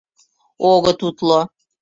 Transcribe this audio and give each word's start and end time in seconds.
—Огыт 0.71 0.99
утло! 1.07 1.39